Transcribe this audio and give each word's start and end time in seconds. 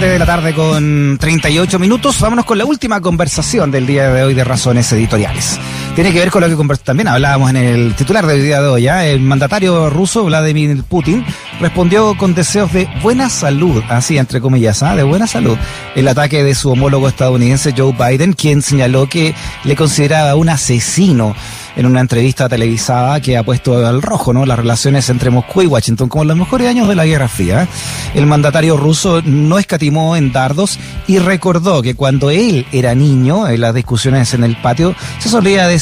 de 0.00 0.18
la 0.18 0.24
tarde 0.24 0.54
con 0.54 1.18
38 1.20 1.78
minutos. 1.78 2.18
Vámonos 2.18 2.46
con 2.46 2.56
la 2.56 2.64
última 2.64 3.00
conversación 3.00 3.70
del 3.70 3.86
día 3.86 4.10
de 4.10 4.22
hoy 4.22 4.32
de 4.32 4.42
Razones 4.42 4.90
Editoriales. 4.92 5.58
Tiene 5.94 6.10
que 6.10 6.20
ver 6.20 6.30
con 6.30 6.40
lo 6.40 6.48
que 6.48 6.76
también 6.78 7.06
hablábamos 7.06 7.50
en 7.50 7.56
el 7.56 7.94
titular 7.94 8.26
del 8.26 8.42
día 8.42 8.62
de 8.62 8.68
hoy. 8.68 8.82
¿ya? 8.84 9.04
El 9.04 9.20
mandatario 9.20 9.90
ruso 9.90 10.24
Vladimir 10.24 10.82
Putin 10.84 11.22
respondió 11.60 12.16
con 12.16 12.34
deseos 12.34 12.72
de 12.72 12.88
buena 13.02 13.28
salud, 13.28 13.82
así 13.90 14.16
entre 14.16 14.40
comillas, 14.40 14.82
¿ah? 14.82 14.96
de 14.96 15.02
buena 15.02 15.26
salud, 15.26 15.58
el 15.94 16.08
ataque 16.08 16.44
de 16.44 16.54
su 16.54 16.70
homólogo 16.70 17.08
estadounidense 17.08 17.74
Joe 17.76 17.92
Biden, 17.92 18.32
quien 18.32 18.62
señaló 18.62 19.06
que 19.06 19.34
le 19.64 19.76
consideraba 19.76 20.34
un 20.34 20.48
asesino 20.48 21.36
en 21.76 21.86
una 21.86 22.00
entrevista 22.00 22.48
televisada 22.48 23.20
que 23.20 23.36
ha 23.36 23.42
puesto 23.42 23.86
al 23.86 24.02
rojo 24.02 24.32
¿no? 24.32 24.44
las 24.44 24.58
relaciones 24.58 25.08
entre 25.08 25.30
Moscú 25.30 25.62
y 25.62 25.66
Washington 25.66 26.08
como 26.08 26.24
los 26.24 26.36
mejores 26.36 26.68
años 26.68 26.88
de 26.88 26.94
la 26.94 27.06
Guerra 27.06 27.28
Fría. 27.28 27.68
El 28.14 28.26
mandatario 28.26 28.76
ruso 28.76 29.22
no 29.22 29.58
escatimó 29.58 30.16
en 30.16 30.32
dardos 30.32 30.78
y 31.06 31.18
recordó 31.18 31.82
que 31.82 31.94
cuando 31.94 32.30
él 32.30 32.66
era 32.72 32.94
niño, 32.94 33.46
en 33.48 33.60
las 33.60 33.74
discusiones 33.74 34.34
en 34.34 34.44
el 34.44 34.56
patio, 34.56 34.94
se 35.18 35.28
solía 35.28 35.66
decir, 35.66 35.81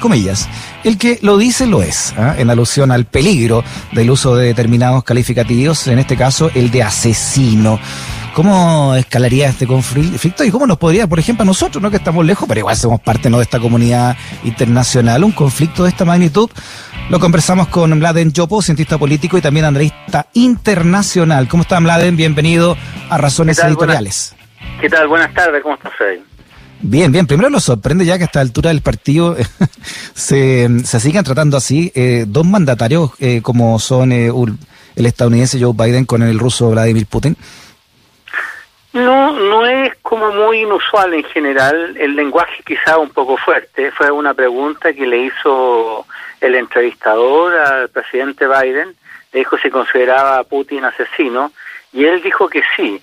comillas, 0.00 0.48
el 0.84 0.96
que 0.96 1.18
lo 1.22 1.36
dice 1.36 1.66
lo 1.66 1.82
es, 1.82 2.14
¿ah? 2.16 2.34
en 2.38 2.50
alusión 2.50 2.92
al 2.92 3.04
peligro 3.04 3.64
del 3.92 4.10
uso 4.10 4.36
de 4.36 4.46
determinados 4.46 5.02
calificativos, 5.04 5.86
en 5.88 5.98
este 5.98 6.16
caso 6.16 6.50
el 6.54 6.70
de 6.70 6.82
asesino. 6.82 7.78
¿Cómo 8.34 8.94
escalaría 8.94 9.48
este 9.48 9.66
conflicto 9.66 10.44
y 10.44 10.52
cómo 10.52 10.66
nos 10.66 10.78
podría, 10.78 11.08
por 11.08 11.18
ejemplo, 11.18 11.42
a 11.42 11.46
nosotros, 11.46 11.82
¿no? 11.82 11.90
que 11.90 11.96
estamos 11.96 12.24
lejos, 12.24 12.46
pero 12.46 12.60
igual 12.60 12.76
somos 12.76 13.00
parte 13.00 13.28
¿no? 13.28 13.38
de 13.38 13.42
esta 13.42 13.58
comunidad 13.58 14.16
internacional, 14.44 15.24
un 15.24 15.32
conflicto 15.32 15.82
de 15.82 15.90
esta 15.90 16.04
magnitud? 16.04 16.48
Lo 17.08 17.18
conversamos 17.18 17.66
con 17.66 17.90
Mladen 17.98 18.32
Yopo, 18.32 18.62
cientista 18.62 18.98
político 18.98 19.36
y 19.36 19.40
también 19.40 19.66
andreísta 19.66 20.28
internacional. 20.34 21.48
¿Cómo 21.48 21.64
está 21.64 21.80
Mladen? 21.80 22.16
Bienvenido 22.16 22.76
a 23.10 23.18
Razones 23.18 23.58
Editoriales. 23.58 24.36
¿Qué 24.80 24.88
tal? 24.88 25.08
Buenas 25.08 25.34
tardes, 25.34 25.60
¿cómo 25.62 25.74
estás, 25.74 25.92
Freddy? 25.98 26.29
Bien, 26.82 27.12
bien. 27.12 27.26
Primero 27.26 27.50
nos 27.50 27.64
sorprende 27.64 28.06
ya 28.06 28.16
que 28.16 28.24
a 28.24 28.26
esta 28.26 28.40
altura 28.40 28.70
del 28.70 28.80
partido 28.80 29.36
se, 30.14 30.68
se 30.84 31.00
sigan 31.00 31.24
tratando 31.24 31.56
así 31.56 31.92
eh, 31.94 32.24
dos 32.26 32.46
mandatarios 32.46 33.12
eh, 33.20 33.42
como 33.42 33.78
son 33.78 34.12
eh, 34.12 34.30
el 34.96 35.06
estadounidense 35.06 35.60
Joe 35.60 35.74
Biden 35.74 36.06
con 36.06 36.22
el 36.22 36.38
ruso 36.38 36.70
Vladimir 36.70 37.06
Putin. 37.06 37.36
No, 38.92 39.32
no 39.32 39.66
es 39.66 39.94
como 40.02 40.32
muy 40.32 40.62
inusual 40.62 41.14
en 41.14 41.24
general. 41.24 41.96
El 41.96 42.16
lenguaje 42.16 42.62
quizá 42.66 42.98
un 42.98 43.10
poco 43.10 43.36
fuerte. 43.36 43.92
Fue 43.92 44.10
una 44.10 44.34
pregunta 44.34 44.92
que 44.92 45.06
le 45.06 45.26
hizo 45.26 46.06
el 46.40 46.54
entrevistador 46.54 47.56
al 47.56 47.88
presidente 47.90 48.46
Biden. 48.48 48.96
Le 49.32 49.40
dijo 49.40 49.58
si 49.58 49.70
consideraba 49.70 50.38
a 50.38 50.44
Putin 50.44 50.84
asesino 50.84 51.52
y 51.92 52.04
él 52.04 52.22
dijo 52.22 52.48
que 52.48 52.62
sí. 52.74 53.00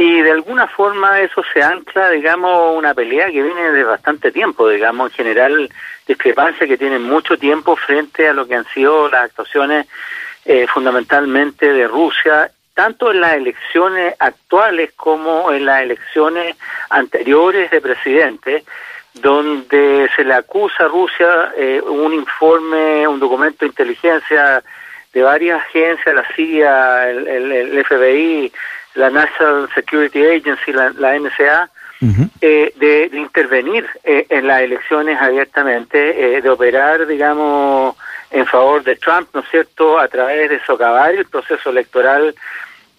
Y 0.00 0.22
de 0.22 0.30
alguna 0.30 0.66
forma 0.66 1.20
eso 1.20 1.42
se 1.52 1.62
ancla, 1.62 2.08
digamos, 2.08 2.74
una 2.74 2.94
pelea 2.94 3.26
que 3.26 3.42
viene 3.42 3.70
de 3.70 3.84
bastante 3.84 4.32
tiempo, 4.32 4.66
digamos, 4.66 5.10
en 5.10 5.16
general 5.16 5.70
discrepancia 6.06 6.66
que 6.66 6.78
tiene 6.78 6.98
mucho 6.98 7.36
tiempo 7.36 7.76
frente 7.76 8.26
a 8.26 8.32
lo 8.32 8.48
que 8.48 8.54
han 8.54 8.64
sido 8.72 9.10
las 9.10 9.24
actuaciones 9.24 9.86
eh, 10.46 10.66
fundamentalmente 10.68 11.70
de 11.70 11.86
Rusia 11.86 12.50
tanto 12.72 13.10
en 13.10 13.20
las 13.20 13.34
elecciones 13.34 14.14
actuales 14.18 14.92
como 14.96 15.52
en 15.52 15.66
las 15.66 15.82
elecciones 15.82 16.56
anteriores 16.88 17.70
de 17.70 17.82
presidente, 17.82 18.64
donde 19.12 20.08
se 20.16 20.24
le 20.24 20.32
acusa 20.32 20.84
a 20.84 20.88
Rusia 20.88 21.52
eh, 21.58 21.82
un 21.82 22.14
informe, 22.14 23.06
un 23.06 23.20
documento 23.20 23.58
de 23.60 23.66
inteligencia 23.66 24.62
de 25.12 25.22
varias 25.22 25.60
agencias, 25.60 26.14
la 26.14 26.24
CIA, 26.34 27.10
el, 27.10 27.84
FBI, 27.84 28.52
la 28.94 29.10
National 29.10 29.68
Security 29.74 30.24
Agency, 30.24 30.72
la, 30.72 31.18
NSA, 31.18 31.70
eh, 32.40 32.72
de, 32.76 33.10
intervenir 33.12 33.86
eh, 34.04 34.26
en 34.28 34.46
las 34.46 34.62
elecciones 34.62 35.20
abiertamente, 35.20 36.40
de 36.40 36.50
operar, 36.50 37.06
digamos, 37.06 37.96
en 38.30 38.46
favor 38.46 38.82
de 38.84 38.96
Trump, 38.96 39.28
¿no 39.34 39.40
es 39.40 39.48
cierto?, 39.50 39.98
a 39.98 40.08
través 40.08 40.50
de 40.50 40.60
socavar 40.64 41.14
el 41.14 41.26
proceso 41.26 41.70
electoral 41.70 42.34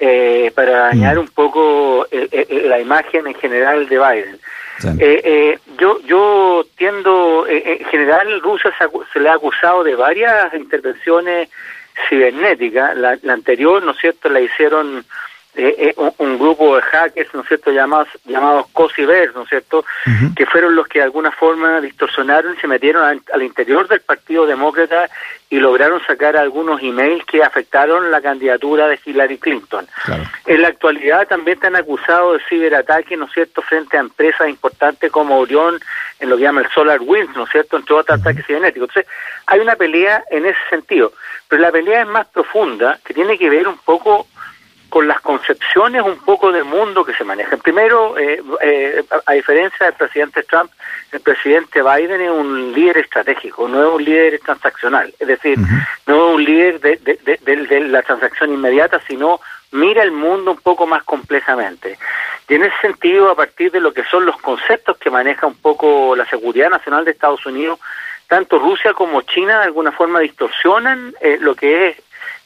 eh, 0.04 0.52
para 0.56 0.88
dañar 0.88 1.16
mm. 1.18 1.20
un 1.20 1.28
poco 1.28 2.08
eh, 2.10 2.28
eh, 2.32 2.66
la 2.68 2.80
imagen 2.80 3.28
en 3.28 3.36
general 3.36 3.88
de 3.88 4.00
Biden. 4.00 4.40
yo 5.78 6.02
yo 6.02 6.66
tiendo, 6.76 7.46
en 7.48 7.86
general 7.86 8.42
Rusia 8.42 8.74
se, 9.14 9.20
le 9.20 9.30
ha 9.30 9.36
acusado 9.36 9.84
de 9.84 9.96
varias 9.96 10.54
intervenciones 10.56 11.50
cibernéticas. 12.10 12.98
La, 12.98 13.16
la 13.22 13.34
anterior, 13.34 13.84
¿no 13.84 13.92
es 13.92 14.00
cierto?, 14.00 14.28
la 14.30 14.42
hicieron 14.42 15.06
eh, 15.56 15.76
eh 15.78 15.94
un, 16.18 16.40
grupo 16.40 16.76
de 16.76 16.82
hackers, 16.82 17.34
¿no 17.34 17.42
es 17.42 17.48
cierto?, 17.48 17.72
llamados, 17.72 18.08
llamados 18.26 18.68
COSIVER, 18.72 19.34
¿no 19.36 19.44
es 19.44 19.50
cierto?, 19.50 19.84
que 20.36 20.46
fueron 20.46 20.76
los 20.76 20.88
que 20.88 21.00
de 21.00 21.06
alguna 21.06 21.32
forma 21.32 21.82
distorsionaron 21.82 22.56
y 22.56 22.60
se 22.60 22.68
metieron 22.68 23.22
al, 23.32 23.44
interior 23.44 23.88
del 23.88 24.02
Partido 24.02 24.46
Demócrata 24.46 25.10
y 25.50 25.60
lograron 25.60 26.02
sacar 26.06 26.38
algunos 26.38 26.82
emails 26.82 27.26
que 27.26 27.44
afectaron 27.44 28.10
la 28.10 28.22
candidatura 28.22 28.88
de 28.88 29.00
Hillary 29.04 29.38
Clinton. 29.38 29.86
En 30.46 30.62
la 30.62 30.70
actualidad 30.70 31.28
también 31.28 31.58
están 31.58 31.76
acusados 31.76 32.38
de 32.38 32.44
ciberataque, 32.48 33.18
¿no 33.18 33.26
es 33.26 33.34
cierto?, 33.34 33.62
frente 33.62 33.98
a 33.98 34.00
empresas 34.00 34.48
importantes 34.48 35.12
como 35.12 35.38
Orión, 35.38 35.80
en 36.20 36.30
lo 36.30 36.38
que 36.38 36.44
llama 36.44 36.62
el 36.62 36.70
Solar 36.70 37.00
Winds, 37.02 37.36
¿no 37.36 37.44
es 37.44 37.52
cierto?, 37.52 37.78
entre 37.78 37.96
otros 37.96 38.20
ataques 38.20 38.46
cibernéticos. 38.46 38.90
Entonces, 38.90 39.12
hay 39.48 39.60
una 39.60 39.76
pelea 39.76 40.24
en 40.30 40.46
ese 40.46 40.60
sentido, 40.70 41.12
pero 41.50 41.62
la 41.62 41.72
pelea 41.72 42.02
es 42.02 42.08
más 42.08 42.28
profunda, 42.28 43.00
que 43.04 43.14
tiene 43.14 43.38
que 43.38 43.50
ver 43.50 43.68
un 43.68 43.78
poco 43.78 44.28
con 44.92 45.08
las 45.08 45.22
concepciones 45.22 46.02
un 46.02 46.18
poco 46.18 46.52
del 46.52 46.66
mundo 46.66 47.06
que 47.06 47.14
se 47.14 47.24
manejan. 47.24 47.60
Primero, 47.60 48.18
eh, 48.18 48.44
eh, 48.62 49.02
a 49.26 49.32
diferencia 49.32 49.86
del 49.86 49.96
presidente 49.96 50.44
Trump, 50.44 50.70
el 51.14 51.22
presidente 51.22 51.82
Biden 51.82 52.20
es 52.20 52.30
un 52.30 52.74
líder 52.74 52.98
estratégico, 52.98 53.70
no 53.70 53.82
es 53.82 53.96
un 53.96 54.04
líder 54.04 54.38
transaccional, 54.40 55.14
es 55.18 55.28
decir, 55.30 55.58
no 56.08 56.16
es 56.16 56.36
un 56.36 56.44
líder 56.44 56.82
de, 56.82 56.98
de, 56.98 57.80
la 57.88 58.02
transacción 58.02 58.54
inmediata, 58.54 59.00
sino 59.08 59.40
mira 59.72 60.04
el 60.04 60.12
mundo 60.12 60.52
un 60.52 60.58
poco 60.58 60.86
más 60.86 61.04
complejamente. 61.04 61.98
Y 62.50 62.56
en 62.56 62.64
ese 62.64 62.76
sentido, 62.82 63.32
a 63.32 63.36
partir 63.36 63.72
de 63.72 63.80
lo 63.80 63.94
que 63.94 64.04
son 64.04 64.26
los 64.26 64.36
conceptos 64.42 64.98
que 64.98 65.10
maneja 65.10 65.48
un 65.48 65.56
poco 65.56 66.18
la 66.18 66.26
seguridad 66.26 66.70
nacional 66.70 67.06
de 67.06 67.12
Estados 67.12 67.46
Unidos, 67.46 67.80
tanto 68.28 68.60
Rusia 68.60 68.92
como 68.92 69.22
China 69.22 69.60
de 69.60 69.66
alguna 69.68 69.94
forma 69.94 70.20
distorsionan 70.20 71.16
eh, 71.22 71.38
lo 71.40 71.56
que 71.56 71.88
es 71.88 71.98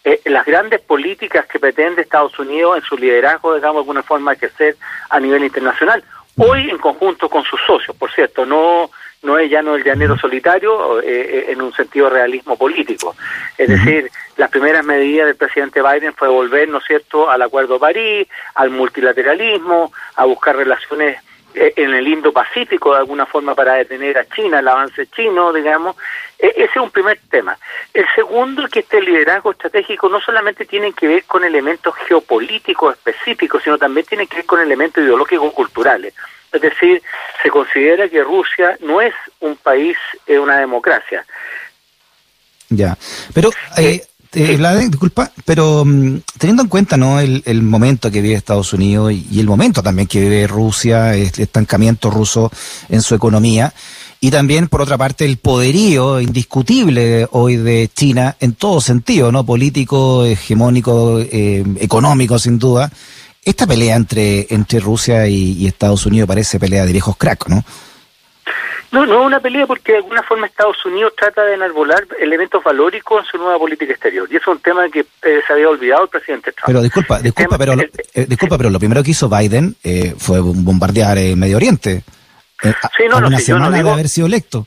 eh, 0.05 0.21
las 0.25 0.45
grandes 0.45 0.81
políticas 0.81 1.47
que 1.47 1.59
pretende 1.59 2.03
Estados 2.03 2.37
Unidos 2.37 2.77
en 2.77 2.83
su 2.83 2.95
liderazgo, 2.95 3.55
digamos, 3.55 3.77
de 3.77 3.79
alguna 3.79 4.03
forma, 4.03 4.33
ejercer 4.33 4.77
a 5.09 5.19
nivel 5.19 5.43
internacional. 5.43 6.03
Hoy 6.37 6.69
en 6.69 6.77
conjunto 6.77 7.27
con 7.27 7.43
sus 7.43 7.59
socios, 7.65 7.95
por 7.97 8.11
cierto, 8.11 8.45
no 8.45 8.91
no 9.23 9.39
es 9.39 9.49
ya 9.49 9.63
no 9.63 9.75
el 9.75 9.83
llanero 9.83 10.15
solitario 10.17 11.01
eh, 11.01 11.05
eh, 11.05 11.45
en 11.49 11.61
un 11.61 11.73
sentido 11.73 12.07
de 12.07 12.17
realismo 12.17 12.55
político. 12.55 13.15
Es 13.57 13.67
decir, 13.67 14.11
las 14.37 14.51
primeras 14.51 14.85
medidas 14.85 15.25
del 15.25 15.35
presidente 15.35 15.81
Biden 15.81 16.13
fue 16.13 16.27
volver, 16.27 16.69
¿no 16.69 16.77
es 16.77 16.85
cierto?, 16.85 17.29
al 17.29 17.41
Acuerdo 17.41 17.73
de 17.73 17.79
París, 17.79 18.27
al 18.53 18.69
multilateralismo, 18.69 19.91
a 20.15 20.25
buscar 20.25 20.55
relaciones 20.55 21.17
en 21.55 21.93
el 21.93 22.07
Indo-Pacífico 22.07 22.93
de 22.93 22.99
alguna 22.99 23.25
forma 23.25 23.55
para 23.55 23.73
detener 23.73 24.17
a 24.17 24.25
China, 24.25 24.59
el 24.59 24.67
avance 24.67 25.07
chino, 25.07 25.53
digamos. 25.53 25.95
E, 26.37 26.47
ese 26.47 26.63
es 26.63 26.77
un 26.77 26.91
primer 26.91 27.19
tema. 27.29 27.57
El 27.93 28.05
segundo 28.13 28.65
es 28.65 28.71
que 28.71 28.79
este 28.79 29.01
liderazgo 29.01 29.51
estratégico 29.51 30.09
no 30.09 30.19
solamente 30.19 30.65
tiene 30.65 30.93
que 30.93 31.07
ver 31.07 31.23
con 31.23 31.43
elementos 31.43 31.95
geopolíticos 32.07 32.95
específicos, 32.95 33.63
sino 33.63 33.77
también 33.77 34.05
tiene 34.05 34.27
que 34.27 34.37
ver 34.37 34.45
con 34.45 34.59
elementos 34.61 35.03
ideológicos 35.03 35.53
culturales. 35.53 36.13
Es 36.51 36.61
decir, 36.61 37.01
se 37.41 37.49
considera 37.49 38.07
que 38.07 38.23
Rusia 38.23 38.77
no 38.81 39.01
es 39.01 39.13
un 39.39 39.55
país, 39.57 39.97
es 40.25 40.39
una 40.39 40.57
democracia. 40.57 41.25
Ya, 42.69 42.97
pero 43.33 43.51
eh, 43.77 44.01
eh, 44.35 44.87
disculpa, 44.89 45.31
pero 45.45 45.83
mm, 45.85 46.21
teniendo 46.37 46.63
en 46.63 46.69
cuenta 46.69 46.97
no 46.97 47.19
el, 47.19 47.61
momento 47.63 48.11
que 48.11 48.21
vive 48.21 48.35
Estados 48.35 48.73
Unidos 48.73 49.13
y, 49.13 49.39
el 49.39 49.47
momento 49.47 49.81
también 49.81 50.07
que 50.07 50.19
vive 50.19 50.47
Rusia, 50.47 51.15
el 51.15 51.31
estancamiento 51.37 52.09
ruso 52.09 52.51
en 52.89 53.01
su 53.01 53.15
economía, 53.15 53.73
y 54.21 54.31
también, 54.31 54.69
por 54.69 54.81
otra 54.81 54.97
parte, 54.97 55.25
el 55.25 55.37
poderío 55.37 56.19
indiscutible 56.19 57.27
hoy 57.31 57.57
de 57.57 57.89
China 57.93 58.35
en 58.39 58.53
todo 58.53 58.81
sentido, 58.81 59.31
¿no? 59.31 59.45
Político, 59.45 60.25
hegemónico, 60.25 61.19
eh, 61.19 61.63
económico, 61.79 62.39
sin 62.39 62.57
duda. 62.57 62.91
Esta 63.43 63.67
pelea 63.67 63.95
entre, 63.95 64.47
entre 64.49 64.79
Rusia 64.79 65.27
y, 65.27 65.51
y 65.53 65.67
Estados 65.67 66.05
Unidos 66.07 66.27
parece 66.27 66.59
pelea 66.59 66.85
de 66.85 66.91
viejos 66.91 67.17
cracks, 67.17 67.47
¿no? 67.49 67.63
No, 68.95 69.05
no 69.05 69.19
es 69.19 69.27
una 69.27 69.41
pelea 69.41 69.67
porque 69.67 69.91
de 69.91 69.97
alguna 69.97 70.23
forma 70.23 70.47
Estados 70.47 70.85
Unidos 70.85 71.11
trata 71.17 71.43
de 71.43 71.55
enarbolar 71.55 72.07
elementos 72.17 72.63
valóricos 72.63 73.25
en 73.25 73.29
su 73.29 73.37
nueva 73.37 73.59
política 73.59 73.91
exterior. 73.91 74.25
Y 74.31 74.37
eso 74.37 74.51
es 74.51 74.55
un 74.55 74.61
tema 74.61 74.87
que 74.87 75.01
eh, 75.01 75.41
se 75.45 75.51
había 75.51 75.69
olvidado 75.69 76.03
el 76.03 76.09
presidente 76.09 76.53
Trump. 76.53 76.67
Pero 76.67 76.81
disculpa, 76.81 77.19
disculpa, 77.19 77.57
pero, 77.57 77.75
lo, 77.75 77.81
eh, 77.81 78.25
disculpa, 78.25 78.57
pero 78.57 78.69
lo 78.69 78.79
primero 78.79 79.03
que 79.03 79.11
hizo 79.11 79.27
Biden 79.27 79.75
eh, 79.83 80.15
fue 80.17 80.39
bombardear 80.39 81.17
Medio 81.35 81.57
Oriente. 81.57 82.03
sí, 82.61 83.03
no, 83.09 83.19
no, 83.19 83.37
yo 83.37 83.59
no 83.59 83.69
digo, 83.69 83.89
de 83.89 83.93
haber 83.93 84.07
sido 84.07 84.27
electo. 84.27 84.65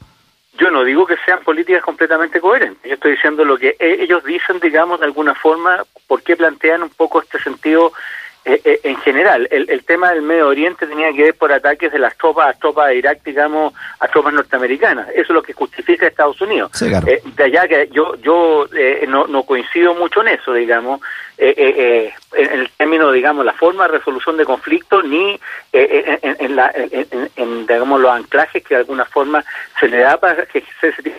Yo 0.61 0.71
no 0.71 0.85
digo 0.85 1.07
que 1.07 1.17
sean 1.25 1.41
políticas 1.43 1.83
completamente 1.83 2.39
coherentes. 2.39 2.87
Yo 2.87 2.95
estoy 2.95 3.13
diciendo 3.13 3.47
lo 3.47 3.57
que 3.57 3.77
ellos 3.81 4.23
dicen, 4.25 4.61
digamos, 4.61 5.01
de 5.01 5.07
alguna 5.07 5.35
forma, 5.35 5.85
por 6.07 6.23
qué 6.23 6.37
plantean 6.37 6.83
un 6.83 6.91
poco 6.91 7.23
este 7.23 7.39
sentido 7.39 7.93
eh, 8.49 8.63
eh, 8.65 8.81
en 8.85 8.97
general, 8.97 9.47
el, 9.51 9.69
el, 9.69 9.85
tema 9.85 10.11
del 10.11 10.23
Medio 10.23 10.49
Oriente 10.49 10.87
tenía 10.87 11.13
que 11.13 11.25
ver 11.25 11.35
por 11.35 11.53
ataques 11.53 11.93
de 11.93 11.99
las 11.99 12.17
tropas 12.17 12.49
a 12.49 12.59
tropas 12.59 12.89
de 12.89 12.97
Irak, 12.97 13.21
digamos, 13.23 13.75
a 14.01 14.09
tropas 14.09 14.33
norteamericanas. 14.33 15.11
Eso 15.11 15.21
es 15.21 15.29
lo 15.29 15.43
que 15.43 15.53
justifica 15.53 16.07
Estados 16.07 16.41
Unidos. 16.41 16.71
Eh, 16.81 17.23
de 17.23 17.45
allá 17.45 17.69
que 17.69 17.91
yo 17.93 18.15
yo 18.17 18.67
no, 19.07 19.27
no 19.27 19.43
coincido 19.43 19.93
mucho 19.95 20.23
en 20.23 20.29
eso, 20.29 20.55
digamos, 20.55 21.03
en 21.37 22.11
el 22.37 22.71
término, 22.71 23.13
digamos, 23.13 23.45
la 23.45 23.53
forma 23.53 23.87
de 23.87 23.99
resolución 23.99 24.39
de 24.39 24.47
conflictos, 24.47 25.05
ni 25.05 25.39
en, 25.73 26.57
la, 26.57 26.73
en, 26.75 27.67
digamos, 27.67 28.01
los 28.01 28.11
anclajes 28.11 28.65
que 28.65 28.77
de 28.77 28.81
alguna 28.81 29.05
forma 29.05 29.45
se 29.79 29.89
le 29.89 29.99
da 29.99 30.17
para 30.17 30.47
que 30.47 30.65
se 30.81 30.93
tipo 31.03 31.19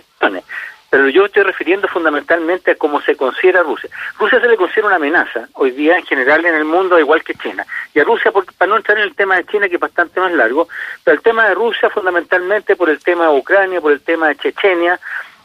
pero 0.89 1.07
yo 1.09 1.25
estoy 1.25 1.43
refiriendo 1.43 1.87
fundamentalmente 1.87 2.71
a 2.71 2.75
cómo 2.75 3.01
se 3.01 3.15
considera 3.15 3.61
Rusia. 3.61 3.89
Rusia 4.17 4.41
se 4.41 4.47
le 4.47 4.57
considera 4.57 4.87
una 4.87 4.95
amenaza 4.95 5.47
hoy 5.53 5.71
día 5.71 5.97
en 5.97 6.05
general 6.05 6.45
en 6.45 6.55
el 6.55 6.65
mundo, 6.65 6.99
igual 6.99 7.23
que 7.23 7.35
China. 7.35 7.65
Y 7.93 7.99
a 7.99 8.03
Rusia, 8.03 8.31
para 8.31 8.69
no 8.69 8.77
entrar 8.77 8.97
en 8.97 9.03
el 9.03 9.15
tema 9.15 9.35
de 9.35 9.45
China, 9.45 9.69
que 9.69 9.75
es 9.75 9.81
bastante 9.81 10.19
más 10.19 10.31
largo, 10.31 10.67
pero 11.03 11.15
el 11.15 11.23
tema 11.23 11.47
de 11.47 11.53
Rusia 11.53 11.89
fundamentalmente 11.89 12.75
por 12.75 12.89
el 12.89 12.99
tema 12.99 13.25
de 13.25 13.37
Ucrania, 13.37 13.81
por 13.81 13.91
el 13.91 14.01
tema 14.01 14.29
de 14.29 14.37
Chechenia, 14.37 14.99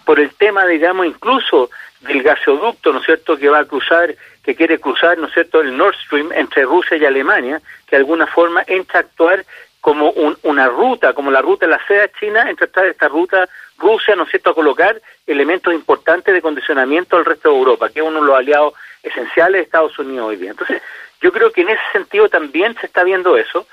por 0.04 0.18
el 0.18 0.34
tema, 0.34 0.66
digamos, 0.66 1.06
incluso 1.06 1.70
del 2.00 2.22
gasoducto, 2.22 2.92
¿no 2.92 3.00
es 3.00 3.06
cierto?, 3.06 3.36
que 3.36 3.48
va 3.48 3.60
a 3.60 3.64
cruzar, 3.64 4.14
que 4.42 4.54
quiere 4.54 4.78
cruzar, 4.78 5.18
¿no 5.18 5.26
es 5.26 5.34
cierto?, 5.34 5.60
el 5.60 5.76
Nord 5.76 5.94
Stream 6.04 6.32
entre 6.32 6.64
Rusia 6.64 6.96
y 6.96 7.04
Alemania, 7.04 7.60
que 7.86 7.96
de 7.96 8.00
alguna 8.00 8.26
forma 8.26 8.62
entra 8.66 9.00
a 9.00 9.02
actuar 9.02 9.44
como 9.80 10.10
una 10.42 10.68
ruta, 10.68 11.12
como 11.12 11.30
la 11.30 11.42
ruta 11.42 11.66
de 11.66 11.72
la 11.72 11.86
seda 11.86 12.08
china, 12.18 12.48
entra 12.48 12.68
a 12.74 12.86
esta 12.86 13.06
ruta 13.06 13.46
Rusia, 13.78 14.16
¿no 14.16 14.24
es 14.24 14.30
cierto?, 14.30 14.50
a 14.50 14.54
colocar 14.54 15.00
elementos 15.26 15.72
importantes 15.74 16.32
de 16.32 16.42
condicionamiento 16.42 17.16
al 17.16 17.24
resto 17.24 17.50
de 17.50 17.56
Europa, 17.56 17.88
que 17.88 18.00
es 18.00 18.06
uno 18.06 18.20
de 18.20 18.26
los 18.26 18.36
aliados 18.36 18.74
esenciales 19.02 19.60
de 19.60 19.64
Estados 19.64 19.98
Unidos 19.98 20.28
hoy 20.28 20.36
día. 20.36 20.50
Entonces, 20.50 20.82
yo 21.20 21.32
creo 21.32 21.50
que 21.50 21.62
en 21.62 21.70
ese 21.70 21.82
sentido 21.92 22.28
también 22.28 22.76
se 22.80 22.86
está 22.86 23.02
viendo 23.02 23.36
eso, 23.36 23.66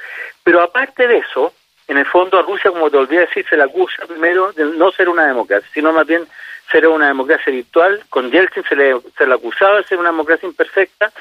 pero 0.44 0.62
aparte 0.62 1.08
de 1.08 1.18
eso, 1.18 1.54
en 1.88 1.98
el 1.98 2.06
fondo 2.06 2.40
a 2.40 2.44
Rusia, 2.44 2.72
como 2.72 2.90
te 2.90 2.98
olvidé 2.98 3.22
decir, 3.22 3.46
se 3.50 3.58
la 3.58 3.66
acusa 3.66 4.06
primero 4.08 4.52
de 4.54 4.66
no 4.66 4.92
ser 4.92 5.10
una 5.10 5.28
democracia, 5.28 5.70
sino 5.74 5.92
más 5.92 6.08
bien 6.08 6.26
ser 6.72 6.88
una 6.88 7.08
democracia 7.08 7.52
virtual. 7.52 8.04
Con 8.10 8.32
Yeltsin 8.32 8.64
se 8.64 8.76
le, 8.76 8.96
se 9.18 9.28
le 9.28 9.34
acusaba 9.34 9.78
de 9.78 9.84
ser 9.84 10.00
una 10.00 10.10
democracia 10.10 10.48
imperfecta, 10.48 11.12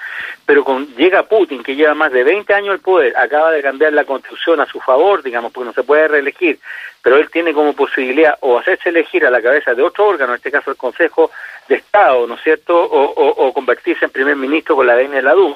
pero 0.47 0.65
con 0.65 0.87
llega 0.95 1.25
Putin, 1.25 1.63
que 1.63 1.75
lleva 1.75 1.95
más 1.95 2.13
de 2.13 2.25
20 2.25 2.53
años 2.55 2.75
el 2.75 2.81
poder, 2.81 3.17
acaba 3.17 3.51
de 3.51 3.63
cambiar 3.63 3.93
la 3.93 4.05
constitución 4.05 4.61
a 4.61 4.67
su 4.67 4.81
favor, 4.81 5.23
digamos, 5.23 5.53
porque 5.53 5.67
no 5.67 5.73
se 5.73 5.83
puede 5.83 6.09
reelegir, 6.09 6.59
pero 7.03 7.17
él 7.17 7.31
tiene 7.31 7.53
como 7.53 7.73
posibilidad 7.75 8.37
o 8.41 8.59
hacerse 8.59 8.91
elegir 8.91 9.27
a 9.27 9.31
la 9.31 9.43
cabeza 9.43 9.75
de 9.75 9.83
otro 9.83 10.07
órgano, 10.07 10.33
en 10.33 10.37
este 10.37 10.51
caso 10.51 10.71
el 10.71 10.77
Consejo 10.77 11.31
de 11.69 11.77
Estado, 11.77 12.27
¿no 12.27 12.35
es 12.35 12.43
cierto?, 12.43 12.77
o, 12.83 13.53
convertirse 13.53 14.05
en 14.05 14.11
primer 14.11 14.37
ministro 14.37 14.77
con 14.77 14.87
la 14.87 14.95
ADN 14.95 15.13
de 15.13 15.23
la 15.23 15.35
DUM 15.35 15.55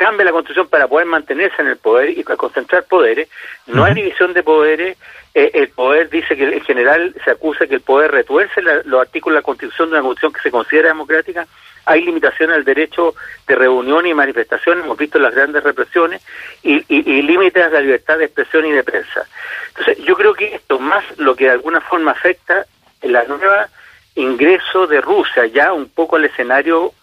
cambia 0.00 0.24
la 0.24 0.32
constitución 0.32 0.66
para 0.66 0.88
poder 0.88 1.06
mantenerse 1.06 1.60
en 1.60 1.68
el 1.68 1.76
poder 1.76 2.16
y 2.16 2.24
concentrar 2.24 2.84
poderes, 2.84 3.28
no 3.66 3.84
hay 3.84 3.92
división 3.92 4.32
de 4.32 4.42
poderes, 4.42 4.96
eh, 5.34 5.50
el 5.52 5.68
poder 5.68 6.08
dice 6.08 6.34
que 6.38 6.44
en 6.44 6.62
general 6.62 7.14
se 7.22 7.30
acusa 7.30 7.66
que 7.66 7.74
el 7.74 7.82
poder 7.82 8.10
retuerce 8.10 8.62
los 8.62 8.98
artículos 8.98 9.34
de 9.34 9.40
la 9.40 9.44
constitución 9.44 9.90
de 9.90 9.96
una 9.96 10.02
constitución 10.02 10.32
que 10.32 10.40
se 10.40 10.50
considera 10.50 10.88
democrática, 10.88 11.46
hay 11.84 12.00
limitaciones 12.02 12.56
al 12.56 12.64
derecho 12.64 13.14
de 13.46 13.54
reunión 13.56 14.06
y 14.06 14.14
manifestación, 14.14 14.80
hemos 14.80 14.96
visto 14.96 15.18
las 15.18 15.34
grandes 15.34 15.62
represiones, 15.62 16.22
y, 16.62 16.82
y 16.88 17.20
límites 17.20 17.62
a 17.62 17.68
la 17.68 17.80
libertad 17.80 18.16
de 18.16 18.24
expresión 18.24 18.64
y 18.64 18.72
de 18.72 18.82
prensa. 18.82 19.26
Entonces, 19.68 19.98
yo 20.06 20.16
creo 20.16 20.32
que 20.32 20.54
esto, 20.54 20.78
más 20.78 21.04
lo 21.18 21.36
que 21.36 21.44
de 21.44 21.50
alguna 21.50 21.82
forma 21.82 22.12
afecta 22.12 22.64
la 23.02 23.24
nueva 23.24 23.68
ingreso 24.14 24.86
de 24.86 25.02
Rusia 25.02 25.44
ya 25.44 25.74
un 25.74 25.90
poco 25.90 26.16
al 26.16 26.24
escenario 26.24 26.94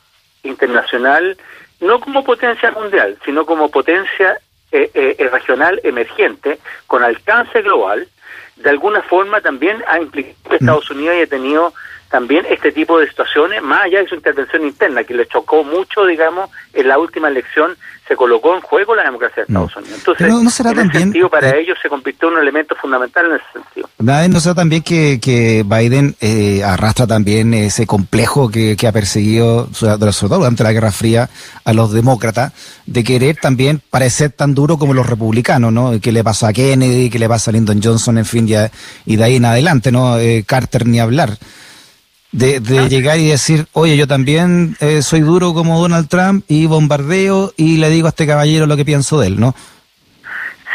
internacional 0.42 1.38
no 1.80 2.00
como 2.00 2.24
potencia 2.24 2.72
mundial, 2.72 3.18
sino 3.26 3.46
como 3.46 3.70
potencia 3.70 4.40
eh, 4.72 4.90
eh, 4.94 5.30
regional 5.32 5.80
emergente 5.84 6.60
con 6.88 7.04
alcance 7.04 7.62
global, 7.62 8.08
de 8.56 8.70
alguna 8.70 9.02
forma 9.02 9.42
también 9.42 9.84
ha 9.88 10.00
implicado 10.00 10.36
que. 10.50 10.56
Estados 10.56 10.90
Unidos 10.92 11.16
haya 11.16 11.28
tenido 11.28 11.74
también 12.10 12.46
este 12.50 12.72
tipo 12.72 13.00
de 13.00 13.08
situaciones, 13.08 13.62
más 13.62 13.86
allá 13.86 14.00
de 14.00 14.08
su 14.08 14.16
intervención 14.16 14.64
interna, 14.64 15.04
que 15.04 15.14
le 15.14 15.28
chocó 15.28 15.64
mucho, 15.64 16.06
digamos, 16.06 16.50
en 16.74 16.88
la 16.88 16.98
última 16.98 17.28
elección 17.28 17.76
se 18.08 18.16
colocó 18.16 18.56
en 18.56 18.62
juego 18.62 18.96
la 18.96 19.04
democracia 19.04 19.44
de 19.44 19.48
Estados 19.48 19.76
Unidos. 19.76 19.98
Entonces, 19.98 20.28
no 20.30 20.50
será 20.50 20.72
en 20.72 20.90
ese 20.90 21.00
sentido, 21.00 21.30
para 21.30 21.50
eh, 21.50 21.62
ellos 21.62 21.78
se 21.82 21.90
convirtió 21.90 22.30
en 22.30 22.36
un 22.36 22.42
elemento 22.42 22.76
fundamental 22.76 23.26
en 23.26 23.34
ese 23.34 23.46
sentido. 23.54 23.90
¿No 24.00 24.40
será 24.40 24.56
también 24.56 24.82
que, 24.82 25.20
que 25.20 25.66
Biden 25.68 26.16
eh, 26.22 26.64
arrastra 26.64 27.06
también 27.06 27.54
ese 27.54 27.86
complejo 27.86 28.50
que, 28.50 28.78
que 28.78 28.88
ha 28.88 28.92
perseguido, 28.94 29.68
sobre 29.74 29.98
todo 29.98 30.38
durante 30.38 30.64
la 30.64 30.72
Guerra 30.72 30.92
Fría, 30.92 31.30
a 31.66 31.74
los 31.74 31.92
demócratas, 31.92 32.54
de 32.86 33.04
querer 33.04 33.36
también 33.42 33.82
parecer 33.90 34.32
tan 34.32 34.56
duro 34.56 34.78
como 34.78 34.94
los 34.94 35.08
republicanos, 35.08 35.74
¿no? 35.74 36.00
Que 36.00 36.14
le 36.14 36.24
pasó 36.24 36.48
a 36.48 36.54
Kennedy, 36.54 37.10
que 37.10 37.20
le 37.20 37.28
pasa 37.28 37.52
a 37.52 37.54
Lyndon 37.54 37.82
Johnson, 37.84 38.18
en 38.18 38.26
fin, 38.26 38.48
ya, 38.48 38.72
y 39.06 39.18
de 39.18 39.24
ahí 39.24 39.36
en 39.36 39.46
adelante, 39.46 39.92
¿no? 39.92 40.18
Eh, 40.18 40.46
Carter 40.48 40.88
ni 40.88 41.00
hablar 41.00 41.38
de, 42.32 42.60
de 42.60 42.90
llegar 42.90 43.18
y 43.18 43.30
decir, 43.30 43.66
oye, 43.74 43.98
yo 43.98 44.08
también 44.08 44.76
eh, 44.80 45.02
soy 45.02 45.22
duro 45.22 45.54
como 45.54 45.80
Donald 45.80 46.10
Trump 46.10 46.44
y 46.48 46.66
bombardeo 46.66 47.54
y 47.58 47.78
le 47.78 47.90
digo 47.90 48.08
a 48.08 48.10
este 48.10 48.28
caballero 48.28 48.66
lo 48.66 48.76
que 48.76 48.86
pienso 48.86 49.20
de 49.20 49.28
él, 49.28 49.40
¿no? 49.40 49.56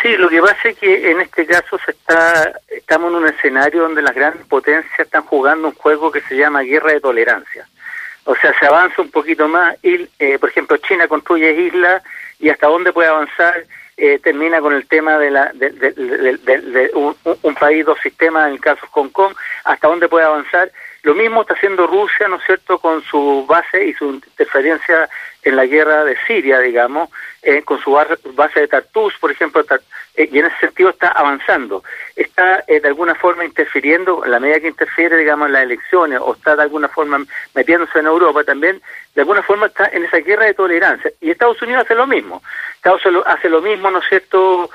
Sí, 0.02 0.16
lo 0.16 0.28
que 0.28 0.40
pasa 0.40 0.68
es 0.68 0.78
que 0.78 1.12
en 1.12 1.20
este 1.20 1.46
caso 1.46 1.78
se 1.84 1.92
está, 1.92 2.52
estamos 2.68 3.10
en 3.10 3.18
un 3.18 3.28
escenario 3.28 3.82
donde 3.82 4.02
las 4.02 4.14
grandes 4.14 4.44
potencias 4.46 4.98
están 4.98 5.22
jugando 5.22 5.68
un 5.68 5.74
juego 5.74 6.10
que 6.10 6.20
se 6.22 6.36
llama 6.36 6.62
guerra 6.62 6.92
de 6.92 7.00
tolerancia. 7.00 7.68
O 8.24 8.34
sea, 8.34 8.52
se 8.58 8.66
avanza 8.66 9.02
un 9.02 9.10
poquito 9.10 9.46
más, 9.46 9.76
y, 9.82 10.08
eh, 10.18 10.38
por 10.40 10.48
ejemplo, 10.48 10.76
China 10.78 11.06
construye 11.06 11.66
islas 11.66 12.02
y 12.40 12.48
hasta 12.48 12.66
dónde 12.66 12.92
puede 12.92 13.08
avanzar 13.08 13.64
eh, 13.96 14.18
termina 14.18 14.60
con 14.60 14.74
el 14.74 14.86
tema 14.86 15.18
de, 15.18 15.30
la, 15.30 15.52
de, 15.54 15.70
de, 15.70 16.90
un, 16.94 17.14
un, 17.42 17.54
país, 17.54 17.84
dos 17.84 17.98
sistemas, 18.02 18.48
en 18.48 18.54
el 18.54 18.60
caso 18.60 18.80
de 18.80 18.88
Hong 18.90 19.10
Kong, 19.10 19.34
hasta 19.64 19.86
dónde 19.86 20.08
puede 20.08 20.24
avanzar 20.24 20.72
lo 21.02 21.14
mismo 21.14 21.42
está 21.42 21.54
haciendo 21.54 21.86
Rusia, 21.86 22.28
¿no 22.28 22.36
es 22.36 22.44
cierto?, 22.44 22.78
con 22.78 23.02
su 23.02 23.44
base 23.46 23.86
y 23.86 23.92
su 23.94 24.04
interferencia 24.04 25.08
en 25.42 25.56
la 25.56 25.66
guerra 25.66 26.04
de 26.04 26.16
Siria, 26.26 26.60
digamos, 26.60 27.10
eh, 27.42 27.62
con 27.62 27.80
su 27.80 27.90
base 28.34 28.60
de 28.60 28.68
Tartus, 28.68 29.18
por 29.18 29.32
ejemplo, 29.32 29.64
eh, 30.14 30.28
y 30.30 30.38
en 30.38 30.46
ese 30.46 30.58
sentido 30.58 30.90
está 30.90 31.08
avanzando. 31.08 31.82
Está 32.14 32.62
eh, 32.68 32.78
de 32.78 32.86
alguna 32.86 33.16
forma 33.16 33.44
interfiriendo, 33.44 34.24
en 34.24 34.30
la 34.30 34.38
medida 34.38 34.60
que 34.60 34.68
interfiere, 34.68 35.16
digamos, 35.16 35.48
en 35.48 35.54
las 35.54 35.64
elecciones, 35.64 36.20
o 36.22 36.34
está 36.34 36.54
de 36.54 36.62
alguna 36.62 36.86
forma 36.86 37.24
metiéndose 37.54 37.98
en 37.98 38.06
Europa 38.06 38.44
también, 38.44 38.80
de 39.16 39.22
alguna 39.22 39.42
forma 39.42 39.66
está 39.66 39.86
en 39.86 40.04
esa 40.04 40.18
guerra 40.18 40.44
de 40.44 40.54
tolerancia. 40.54 41.10
Y 41.20 41.32
Estados 41.32 41.60
Unidos 41.62 41.84
hace 41.84 41.96
lo 41.96 42.06
mismo. 42.06 42.44
Estados 42.76 43.04
Unidos 43.04 43.24
hace 43.26 43.48
lo 43.48 43.60
mismo, 43.60 43.90
¿no 43.90 43.98
es 43.98 44.08
cierto?, 44.08 44.70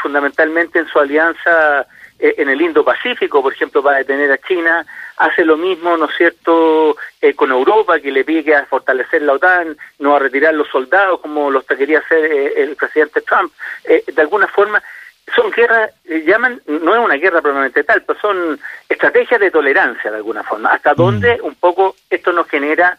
fundamentalmente 0.00 0.78
en 0.78 0.86
su 0.86 1.00
alianza 1.00 1.84
en 2.18 2.48
el 2.48 2.60
Indo-Pacífico, 2.60 3.42
por 3.42 3.52
ejemplo, 3.52 3.82
para 3.82 3.98
detener 3.98 4.30
a 4.32 4.38
China, 4.38 4.86
hace 5.16 5.44
lo 5.44 5.56
mismo, 5.56 5.96
¿no 5.96 6.06
es 6.06 6.16
cierto?, 6.16 6.96
eh, 7.20 7.34
con 7.34 7.50
Europa, 7.50 8.00
que 8.00 8.10
le 8.10 8.24
pide 8.24 8.54
a 8.54 8.66
fortalecer 8.66 9.22
la 9.22 9.34
OTAN, 9.34 9.76
no 9.98 10.16
a 10.16 10.18
retirar 10.18 10.54
los 10.54 10.68
soldados 10.68 11.20
como 11.20 11.50
los 11.50 11.64
que 11.64 11.76
quería 11.76 12.00
hacer 12.00 12.24
eh, 12.24 12.62
el 12.62 12.76
presidente 12.76 13.20
Trump. 13.22 13.52
Eh, 13.84 14.04
de 14.06 14.22
alguna 14.22 14.46
forma, 14.46 14.82
son 15.34 15.50
guerras, 15.50 15.90
llaman, 16.04 16.60
no 16.66 16.94
es 16.94 17.00
una 17.00 17.14
guerra 17.14 17.40
probablemente 17.40 17.84
tal, 17.84 18.02
pero 18.02 18.18
son 18.20 18.60
estrategias 18.88 19.40
de 19.40 19.50
tolerancia 19.50 20.10
de 20.10 20.16
alguna 20.18 20.42
forma, 20.42 20.70
hasta 20.70 20.92
mm. 20.92 20.96
donde 20.96 21.40
un 21.42 21.54
poco 21.54 21.96
esto 22.10 22.32
nos 22.32 22.48
genera 22.48 22.98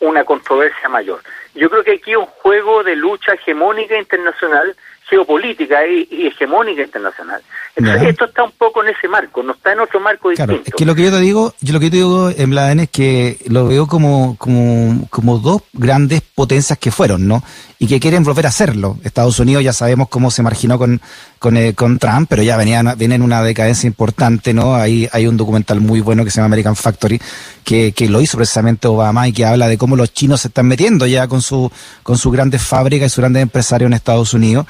una 0.00 0.24
controversia 0.24 0.88
mayor. 0.88 1.20
Yo 1.54 1.68
creo 1.68 1.82
que 1.82 1.94
aquí 1.94 2.14
un 2.14 2.26
juego 2.26 2.84
de 2.84 2.94
lucha 2.94 3.34
hegemónica 3.34 3.98
internacional 3.98 4.76
geopolítica 5.08 5.86
y, 5.86 6.26
hegemónica 6.26 6.82
internacional. 6.82 7.42
Entonces, 7.74 8.08
esto 8.08 8.26
está 8.26 8.44
un 8.44 8.52
poco 8.52 8.82
en 8.82 8.90
ese 8.90 9.08
marco, 9.08 9.42
no 9.42 9.52
está 9.52 9.72
en 9.72 9.80
otro 9.80 10.00
marco 10.00 10.30
distinto. 10.30 10.52
Claro, 10.52 10.62
es 10.66 10.74
que 10.74 10.84
lo 10.84 10.94
que 10.94 11.04
yo 11.04 11.10
te 11.10 11.20
digo, 11.20 11.54
yo 11.60 11.72
lo 11.72 11.80
que 11.80 11.86
yo 11.86 11.90
te 11.90 11.96
digo 11.96 12.30
en 12.30 12.50
Bladen 12.50 12.80
es 12.80 12.90
que 12.90 13.38
lo 13.46 13.66
veo 13.66 13.86
como, 13.86 14.36
como, 14.38 15.06
como 15.10 15.38
dos 15.38 15.62
grandes 15.72 16.20
potencias 16.20 16.78
que 16.78 16.90
fueron, 16.90 17.26
¿no? 17.26 17.42
Y 17.82 17.88
que 17.88 17.98
quieren 17.98 18.22
volver 18.22 18.46
a 18.46 18.50
hacerlo. 18.50 18.96
Estados 19.02 19.40
Unidos 19.40 19.64
ya 19.64 19.72
sabemos 19.72 20.06
cómo 20.06 20.30
se 20.30 20.44
marginó 20.44 20.78
con, 20.78 21.00
con, 21.40 21.56
eh, 21.56 21.74
Trump, 21.98 22.28
pero 22.28 22.40
ya 22.44 22.56
venían, 22.56 22.94
viene 22.96 23.16
en 23.16 23.22
una 23.22 23.42
decadencia 23.42 23.88
importante, 23.88 24.54
¿no? 24.54 24.76
Hay, 24.76 25.08
hay 25.10 25.26
un 25.26 25.36
documental 25.36 25.80
muy 25.80 26.00
bueno 26.00 26.24
que 26.24 26.30
se 26.30 26.36
llama 26.36 26.46
American 26.46 26.76
Factory, 26.76 27.20
que, 27.64 27.90
que 27.90 28.08
lo 28.08 28.20
hizo 28.20 28.36
precisamente 28.36 28.86
Obama 28.86 29.26
y 29.26 29.32
que 29.32 29.44
habla 29.44 29.66
de 29.66 29.78
cómo 29.78 29.96
los 29.96 30.12
chinos 30.12 30.42
se 30.42 30.46
están 30.46 30.66
metiendo 30.66 31.08
ya 31.08 31.26
con 31.26 31.42
su, 31.42 31.72
con 32.04 32.16
sus 32.18 32.32
grandes 32.32 32.62
fábricas 32.62 33.06
y 33.06 33.10
sus 33.10 33.20
grandes 33.20 33.42
empresarios 33.42 33.88
en 33.88 33.94
Estados 33.94 34.32
Unidos. 34.32 34.64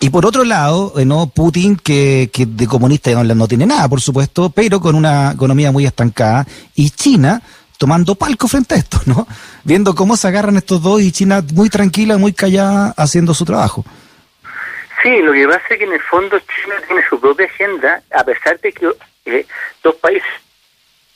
Y 0.00 0.08
por 0.08 0.24
otro 0.24 0.42
lado, 0.42 0.94
eh, 0.96 1.04
¿no? 1.04 1.26
Putin, 1.26 1.76
que, 1.76 2.30
que 2.32 2.46
de 2.46 2.66
comunista 2.66 3.10
no, 3.10 3.24
no 3.24 3.46
tiene 3.46 3.66
nada, 3.66 3.90
por 3.90 4.00
supuesto, 4.00 4.48
pero 4.48 4.80
con 4.80 4.94
una 4.94 5.32
economía 5.32 5.70
muy 5.70 5.84
estancada, 5.84 6.46
y 6.74 6.88
China 6.88 7.42
tomando 7.78 8.14
palco 8.14 8.48
frente 8.48 8.74
a 8.74 8.78
esto, 8.78 8.98
¿no? 9.06 9.26
Viendo 9.64 9.94
cómo 9.94 10.16
se 10.16 10.28
agarran 10.28 10.56
estos 10.56 10.82
dos 10.82 11.00
y 11.00 11.12
China 11.12 11.42
muy 11.54 11.68
tranquila, 11.68 12.16
muy 12.18 12.32
callada, 12.32 12.94
haciendo 12.96 13.34
su 13.34 13.44
trabajo. 13.44 13.84
Sí, 15.02 15.20
lo 15.20 15.32
que 15.32 15.46
pasa 15.46 15.62
es 15.70 15.78
que 15.78 15.84
en 15.84 15.92
el 15.92 16.00
fondo 16.00 16.38
China 16.38 16.76
tiene 16.86 17.02
su 17.08 17.20
propia 17.20 17.46
agenda, 17.46 18.02
a 18.14 18.24
pesar 18.24 18.58
de 18.60 18.72
que 18.72 18.90
eh, 19.26 19.46
dos 19.82 19.94
países, 19.96 20.28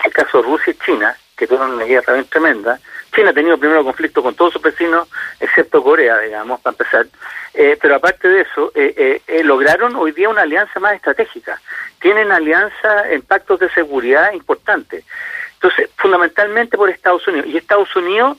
en 0.00 0.07
el 0.07 0.12
caso 0.12 0.43
Rusia 0.43 0.75
y 0.75 0.85
China, 0.85 1.17
que 1.37 1.47
tuvieron 1.47 1.73
una 1.73 1.85
guerra 1.85 2.03
también 2.03 2.27
tremenda, 2.27 2.79
China 3.15 3.31
ha 3.31 3.33
tenido 3.33 3.59
primero 3.59 3.85
conflicto 3.85 4.23
con 4.23 4.35
todos 4.35 4.53
sus 4.53 4.62
vecinos, 4.62 5.09
excepto 5.41 5.83
Corea, 5.83 6.19
digamos, 6.19 6.61
para 6.61 6.75
empezar. 6.75 7.07
Eh, 7.55 7.77
pero 7.81 7.97
aparte 7.97 8.29
de 8.29 8.43
eso, 8.43 8.71
eh, 8.75 9.23
eh, 9.27 9.43
lograron 9.43 9.97
hoy 9.97 10.12
día 10.12 10.29
una 10.29 10.43
alianza 10.43 10.79
más 10.81 10.95
estratégica. 10.95 11.61
Tienen 12.00 12.31
alianza 12.31 13.11
en 13.11 13.23
pactos 13.23 13.61
de 13.61 13.71
seguridad 13.71 14.33
importantes. 14.33 15.05
Entonces, 15.61 15.91
fundamentalmente 15.97 16.77
por 16.77 16.88
Estados 16.88 17.27
Unidos. 17.27 17.49
Y 17.49 17.57
Estados 17.57 17.95
Unidos, 17.97 18.38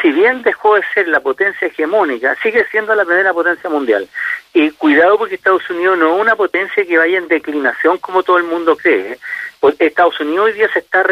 si 0.00 0.12
bien 0.12 0.42
dejó 0.42 0.76
de 0.76 0.82
ser 0.94 1.08
la 1.08 1.20
potencia 1.20 1.66
hegemónica, 1.66 2.36
sigue 2.42 2.64
siendo 2.70 2.94
la 2.94 3.04
primera 3.04 3.32
potencia 3.32 3.68
mundial. 3.68 4.08
Y 4.54 4.70
cuidado 4.70 5.18
porque 5.18 5.34
Estados 5.34 5.68
Unidos 5.68 5.98
no 5.98 6.14
es 6.14 6.20
una 6.20 6.36
potencia 6.36 6.86
que 6.86 6.96
vaya 6.98 7.18
en 7.18 7.28
declinación 7.28 7.98
como 7.98 8.22
todo 8.22 8.38
el 8.38 8.44
mundo 8.44 8.76
cree. 8.76 9.18
Estados 9.78 10.18
Unidos 10.20 10.46
hoy 10.46 10.52
día 10.52 10.72
se 10.72 10.78
está 10.78 11.04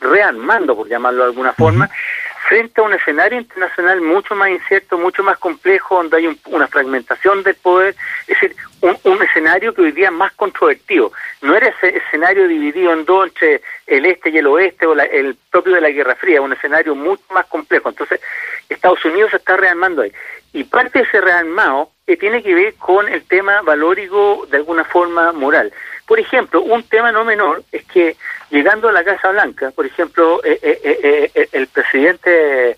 rearmando, 0.00 0.76
por 0.76 0.88
llamarlo 0.88 1.24
de 1.24 1.28
alguna 1.28 1.52
forma, 1.52 1.90
frente 2.52 2.82
a 2.82 2.84
un 2.84 2.92
escenario 2.92 3.38
internacional 3.38 4.02
mucho 4.02 4.34
más 4.34 4.50
incierto, 4.50 4.98
mucho 4.98 5.22
más 5.22 5.38
complejo, 5.38 5.96
donde 5.96 6.18
hay 6.18 6.38
una 6.44 6.68
fragmentación 6.68 7.42
del 7.42 7.54
poder, 7.54 7.96
es 8.26 8.38
decir, 8.38 8.54
un, 8.82 9.22
escenario 9.22 9.72
que 9.72 9.80
hoy 9.80 9.92
día 9.92 10.08
es 10.08 10.12
más 10.12 10.32
controvertido. 10.32 11.12
No 11.40 11.56
era 11.56 11.68
ese 11.68 11.96
escenario 11.96 12.46
dividido 12.46 12.92
en 12.92 13.06
dos 13.06 13.28
entre 13.28 13.62
el 13.86 14.04
este 14.04 14.28
y 14.28 14.36
el 14.36 14.48
oeste 14.48 14.84
o 14.84 14.92
el 14.92 15.34
propio 15.50 15.76
de 15.76 15.80
la 15.80 15.88
Guerra 15.88 16.14
Fría, 16.14 16.42
un 16.42 16.52
escenario 16.52 16.94
mucho 16.94 17.22
más 17.32 17.46
complejo. 17.46 17.88
Entonces, 17.88 18.20
Estados 18.68 19.02
Unidos 19.06 19.30
se 19.30 19.38
está 19.38 19.56
rearmando 19.56 20.02
ahí. 20.02 20.12
Y 20.52 20.64
parte 20.64 20.98
de 20.98 21.04
ese 21.06 21.22
rearmado 21.22 21.88
eh, 22.06 22.18
tiene 22.18 22.42
que 22.42 22.54
ver 22.54 22.74
con 22.74 23.08
el 23.08 23.24
tema 23.24 23.62
valórico 23.62 24.46
de 24.50 24.58
alguna 24.58 24.84
forma 24.84 25.32
moral. 25.32 25.72
Por 26.06 26.18
ejemplo, 26.18 26.62
un 26.62 26.82
tema 26.84 27.12
no 27.12 27.24
menor 27.24 27.62
es 27.70 27.84
que 27.84 28.16
llegando 28.50 28.88
a 28.88 28.92
la 28.92 29.04
Casa 29.04 29.30
Blanca, 29.30 29.70
por 29.70 29.86
ejemplo, 29.86 30.42
eh, 30.44 30.58
eh, 30.62 31.30
eh, 31.34 31.48
el 31.52 31.66
presidente, 31.68 32.76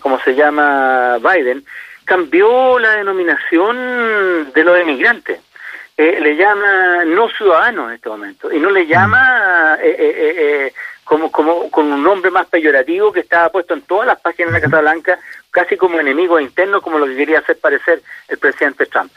como 0.00 0.20
se 0.20 0.34
llama 0.34 1.18
Biden, 1.18 1.64
cambió 2.04 2.78
la 2.78 2.96
denominación 2.96 4.52
de 4.52 4.64
los 4.64 4.78
emigrantes. 4.78 5.40
le 5.96 6.36
llama 6.36 7.04
no 7.04 7.28
ciudadano 7.28 7.88
en 7.88 7.94
este 7.94 8.08
momento 8.08 8.52
y 8.52 8.58
no 8.58 8.70
le 8.70 8.86
llama 8.86 9.78
como, 11.04 11.30
como 11.30 11.70
con 11.70 11.92
un 11.92 12.02
nombre 12.02 12.30
más 12.30 12.46
peyorativo 12.46 13.12
que 13.12 13.20
estaba 13.20 13.50
puesto 13.50 13.74
en 13.74 13.82
todas 13.82 14.06
las 14.06 14.20
páginas 14.20 14.52
de 14.52 14.58
la 14.58 14.64
Casa 14.64 14.80
Blanca, 14.80 15.18
casi 15.50 15.76
como 15.76 16.00
enemigo 16.00 16.40
interno, 16.40 16.80
como 16.80 16.98
lo 16.98 17.06
que 17.06 17.16
quería 17.16 17.38
hacer 17.40 17.58
parecer 17.58 18.02
el 18.28 18.38
presidente 18.38 18.86
Trump. 18.86 19.12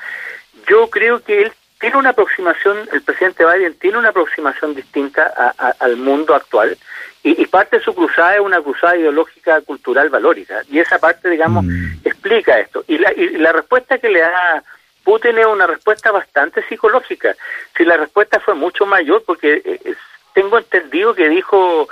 Yo 0.68 0.90
creo 0.90 1.24
que 1.24 1.44
él 1.44 1.52
tiene 1.84 1.98
una 1.98 2.12
aproximación, 2.12 2.88
el 2.94 3.02
presidente 3.02 3.44
Biden 3.44 3.74
tiene 3.74 3.98
una 3.98 4.08
aproximación 4.08 4.74
distinta 4.74 5.54
al 5.80 5.98
mundo 5.98 6.34
actual 6.34 6.78
y, 7.24 7.46
parte 7.48 7.78
de 7.78 7.84
su 7.84 7.94
cruzada 7.94 8.36
es 8.36 8.40
una 8.40 8.62
cruzada 8.62 8.96
ideológica, 8.96 9.60
cultural, 9.60 10.08
valórica. 10.08 10.62
Y 10.72 10.80
esa 10.80 10.98
parte, 10.98 11.30
digamos, 11.30 11.66
mm. 11.66 11.96
explica 12.06 12.58
esto. 12.58 12.86
Y 12.88 13.00
la, 13.00 13.12
y 13.12 13.32
la 13.32 13.52
respuesta 13.52 13.98
que 13.98 14.08
le 14.08 14.22
da 14.22 14.64
Putin 15.04 15.38
es 15.38 15.46
una 15.46 15.68
respuesta 15.68 16.10
bastante 16.12 16.64
psicológica. 16.70 17.36
Si 17.76 17.84
la 17.84 17.98
respuesta 17.98 18.40
fue 18.40 18.54
mucho 18.54 18.86
mayor, 18.86 19.22
porque 19.26 19.62
eh, 19.66 19.96
tengo 20.34 20.60
entendido 20.60 21.14
que 21.14 21.28
dijo 21.28 21.90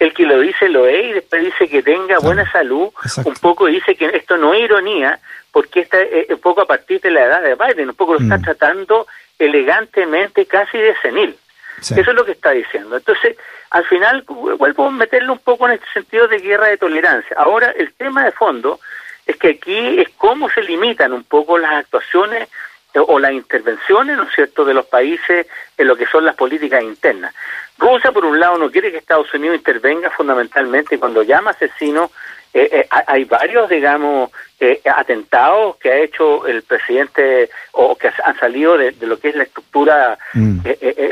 el 0.00 0.14
que 0.14 0.24
lo 0.24 0.40
dice 0.40 0.68
lo 0.68 0.88
es 0.88 1.10
y 1.10 1.12
después 1.12 1.44
dice 1.44 1.68
que 1.68 1.82
tenga 1.84 2.18
buena 2.18 2.50
salud, 2.50 2.90
un 3.24 3.34
poco 3.34 3.66
dice 3.66 3.94
que 3.94 4.06
esto 4.06 4.36
no 4.36 4.52
es 4.52 4.62
ironía, 4.62 5.20
porque 5.52 5.80
está 5.80 6.00
eh, 6.00 6.26
un 6.28 6.38
poco 6.38 6.60
a 6.60 6.66
partir 6.66 7.00
de 7.00 7.10
la 7.12 7.24
edad 7.24 7.42
de 7.42 7.54
Biden, 7.54 7.88
un 7.88 7.94
poco 7.94 8.14
lo 8.14 8.20
está 8.20 8.38
mm. 8.38 8.42
tratando 8.42 9.06
elegantemente, 9.38 10.46
casi 10.46 10.78
de 10.78 10.96
senil. 11.00 11.36
Eso 11.78 12.10
es 12.10 12.14
lo 12.14 12.24
que 12.24 12.32
está 12.32 12.50
diciendo. 12.50 12.96
Entonces, 12.96 13.36
al 13.70 13.84
final, 13.84 14.24
vuelvo 14.26 14.86
a 14.86 14.90
meterle 14.90 15.30
un 15.30 15.38
poco 15.38 15.66
en 15.66 15.74
este 15.74 15.86
sentido 15.92 16.26
de 16.26 16.38
guerra 16.38 16.66
de 16.66 16.76
tolerancia. 16.76 17.36
Ahora, 17.38 17.70
el 17.70 17.92
tema 17.92 18.24
de 18.24 18.32
fondo 18.32 18.80
es 19.26 19.36
que 19.36 19.50
aquí 19.50 20.00
es 20.00 20.08
cómo 20.16 20.48
se 20.50 20.62
limitan 20.62 21.12
un 21.12 21.22
poco 21.24 21.58
las 21.58 21.72
actuaciones 21.72 22.48
o 22.94 23.18
las 23.18 23.32
intervenciones, 23.32 24.16
¿no 24.16 24.24
es 24.24 24.34
cierto?, 24.34 24.64
de 24.64 24.74
los 24.74 24.86
países 24.86 25.46
en 25.76 25.86
lo 25.86 25.94
que 25.94 26.06
son 26.06 26.24
las 26.24 26.34
políticas 26.34 26.82
internas. 26.82 27.34
Rusia, 27.76 28.10
por 28.10 28.24
un 28.24 28.40
lado, 28.40 28.58
no 28.58 28.70
quiere 28.72 28.90
que 28.90 28.98
Estados 28.98 29.32
Unidos 29.34 29.58
intervenga 29.58 30.10
fundamentalmente 30.10 30.98
cuando 30.98 31.22
llama 31.22 31.50
asesino 31.50 32.10
eh, 32.54 32.68
eh, 32.72 32.88
hay 33.06 33.24
varios, 33.24 33.68
digamos, 33.68 34.30
eh, 34.58 34.80
atentados 34.84 35.76
que 35.76 35.90
ha 35.90 35.98
hecho 35.98 36.46
el 36.46 36.62
presidente 36.62 37.50
o 37.72 37.94
que 37.94 38.10
han 38.24 38.38
salido 38.38 38.78
de, 38.78 38.94
lo 39.02 39.20
que 39.20 39.28
es 39.28 39.36
la 39.36 39.42
estructura 39.44 40.18
mm. 40.32 40.60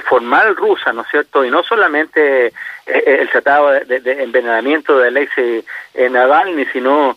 formal 0.08 0.56
rusa, 0.56 0.92
¿no 0.92 1.02
es 1.02 1.08
cierto? 1.08 1.44
Y 1.44 1.50
no 1.50 1.62
solamente 1.62 2.52
el 2.86 3.28
tratado 3.30 3.70
de, 3.70 4.22
envenenamiento 4.22 4.98
de 4.98 5.08
Alexei 5.08 5.64
Navalny, 6.10 6.64
sino 6.72 7.16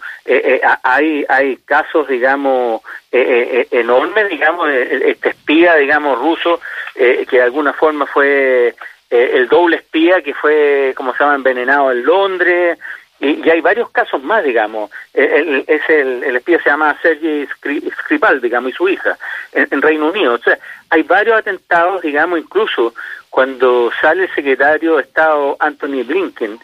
hay 0.84 1.26
hay 1.28 1.58
casos, 1.58 2.08
digamos, 2.08 2.82
enormes, 3.12 4.30
digamos, 4.30 4.70
este 4.70 5.30
espía, 5.30 5.76
digamos, 5.76 6.20
ruso, 6.20 6.60
que 6.94 7.26
de 7.32 7.42
alguna 7.42 7.74
forma 7.74 8.06
fue 8.06 8.76
el 9.10 9.48
doble 9.48 9.78
espía 9.78 10.22
que 10.22 10.36
fue, 10.36 10.94
como 10.96 11.14
se 11.14 11.24
llama, 11.24 11.36
envenenado 11.36 11.92
en 11.92 12.06
Londres, 12.06 12.78
y, 13.20 13.50
hay 13.50 13.62
varios 13.62 13.90
casos 13.90 14.24
más, 14.24 14.44
digamos. 14.44 14.90
El, 15.14 15.64
es 15.68 15.82
el, 15.90 16.24
el 16.24 16.36
espía 16.38 16.62
se 16.62 16.70
llama 16.70 16.98
Sergei 17.02 17.48
Skripal, 18.04 18.42
digamos, 18.42 18.72
y 18.72 18.76
su 18.76 18.88
hija, 18.90 19.18
en, 19.54 19.82
Reino 19.82 20.08
Unido. 20.10 20.36
O 20.36 20.38
sea, 20.38 20.58
hay 20.90 21.04
varios 21.04 21.38
atentados, 21.38 22.02
digamos, 22.02 22.40
incluso 22.40 22.94
cuando 23.30 23.92
sale 24.02 24.24
el 24.24 24.36
secretario 24.36 24.96
de 24.96 25.04
Estado 25.04 25.58
Anthony 25.60 26.04
Blinken, 26.06 26.60